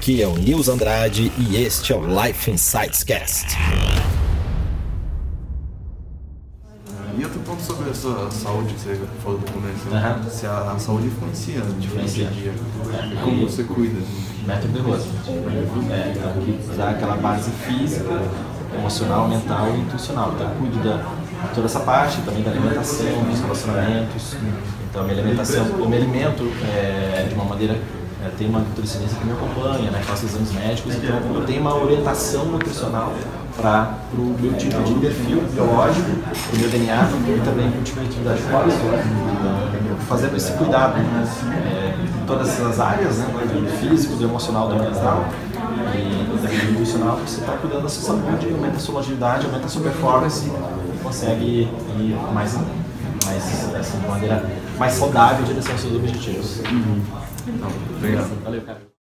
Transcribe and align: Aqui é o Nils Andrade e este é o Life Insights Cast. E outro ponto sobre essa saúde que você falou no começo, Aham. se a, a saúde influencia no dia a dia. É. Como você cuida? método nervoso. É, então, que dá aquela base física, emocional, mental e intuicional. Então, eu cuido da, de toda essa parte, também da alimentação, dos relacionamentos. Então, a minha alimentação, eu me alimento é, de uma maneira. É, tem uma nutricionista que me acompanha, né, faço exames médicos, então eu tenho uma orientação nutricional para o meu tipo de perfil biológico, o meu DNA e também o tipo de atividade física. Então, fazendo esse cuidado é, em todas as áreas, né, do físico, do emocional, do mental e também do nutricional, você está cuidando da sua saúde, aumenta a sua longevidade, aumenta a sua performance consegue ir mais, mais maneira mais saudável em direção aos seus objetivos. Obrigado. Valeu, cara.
Aqui 0.00 0.22
é 0.22 0.26
o 0.26 0.32
Nils 0.32 0.66
Andrade 0.70 1.30
e 1.36 1.62
este 1.62 1.92
é 1.92 1.94
o 1.94 2.00
Life 2.00 2.50
Insights 2.50 3.04
Cast. 3.04 3.54
E 7.18 7.22
outro 7.22 7.38
ponto 7.40 7.60
sobre 7.60 7.90
essa 7.90 8.30
saúde 8.30 8.72
que 8.72 8.80
você 8.80 8.98
falou 9.22 9.38
no 9.38 9.46
começo, 9.52 9.94
Aham. 9.94 10.22
se 10.30 10.46
a, 10.46 10.72
a 10.72 10.78
saúde 10.78 11.08
influencia 11.08 11.58
no 11.62 11.74
dia 11.74 12.00
a 12.00 12.30
dia. 12.30 12.54
É. 12.94 13.22
Como 13.22 13.46
você 13.46 13.62
cuida? 13.64 14.00
método 14.46 14.72
nervoso. 14.72 15.06
É, 15.90 16.14
então, 16.16 16.32
que 16.32 16.76
dá 16.78 16.90
aquela 16.92 17.16
base 17.16 17.50
física, 17.50 18.22
emocional, 18.78 19.28
mental 19.28 19.68
e 19.68 19.80
intuicional. 19.80 20.32
Então, 20.34 20.48
eu 20.48 20.56
cuido 20.56 20.78
da, 20.78 20.96
de 20.96 21.54
toda 21.54 21.66
essa 21.66 21.80
parte, 21.80 22.22
também 22.22 22.42
da 22.42 22.52
alimentação, 22.52 23.22
dos 23.24 23.38
relacionamentos. 23.38 24.34
Então, 24.88 25.02
a 25.02 25.04
minha 25.04 25.18
alimentação, 25.18 25.66
eu 25.78 25.86
me 25.86 25.96
alimento 25.98 26.50
é, 26.74 27.26
de 27.28 27.34
uma 27.34 27.44
maneira. 27.44 27.78
É, 28.22 28.30
tem 28.36 28.48
uma 28.48 28.60
nutricionista 28.60 29.18
que 29.18 29.26
me 29.26 29.32
acompanha, 29.32 29.90
né, 29.90 30.00
faço 30.02 30.26
exames 30.26 30.52
médicos, 30.52 30.94
então 30.94 31.34
eu 31.34 31.44
tenho 31.46 31.60
uma 31.60 31.74
orientação 31.74 32.44
nutricional 32.46 33.12
para 33.56 33.94
o 34.14 34.36
meu 34.40 34.52
tipo 34.54 34.82
de 34.82 34.94
perfil 34.94 35.42
biológico, 35.52 36.10
o 36.54 36.58
meu 36.58 36.68
DNA 36.68 37.08
e 37.28 37.40
também 37.44 37.68
o 37.68 37.82
tipo 37.82 38.00
de 38.00 38.06
atividade 38.06 38.40
física. 38.40 39.04
Então, 39.38 39.96
fazendo 40.08 40.36
esse 40.36 40.52
cuidado 40.52 40.96
é, 40.98 41.94
em 42.22 42.26
todas 42.26 42.60
as 42.60 42.80
áreas, 42.80 43.16
né, 43.18 43.26
do 43.26 43.88
físico, 43.88 44.16
do 44.16 44.24
emocional, 44.24 44.68
do 44.68 44.76
mental 44.76 45.24
e 45.94 46.40
também 46.42 46.58
do 46.58 46.70
nutricional, 46.72 47.18
você 47.26 47.40
está 47.40 47.52
cuidando 47.52 47.82
da 47.82 47.88
sua 47.88 48.16
saúde, 48.16 48.52
aumenta 48.52 48.76
a 48.76 48.80
sua 48.80 48.94
longevidade, 48.96 49.46
aumenta 49.46 49.66
a 49.66 49.68
sua 49.68 49.82
performance 49.82 50.50
consegue 51.02 51.68
ir 51.98 52.16
mais, 52.32 52.56
mais 53.24 53.79
maneira 54.10 54.44
mais 54.78 54.92
saudável 54.92 55.42
em 55.44 55.48
direção 55.48 55.72
aos 55.72 55.80
seus 55.80 55.94
objetivos. 55.94 56.60
Obrigado. 57.96 58.42
Valeu, 58.44 58.62
cara. 58.62 58.99